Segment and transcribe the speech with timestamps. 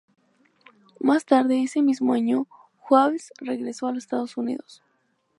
[0.99, 2.47] Más tarde ese mismo año,
[2.89, 4.81] Hawes regresó a los Estados Unidos.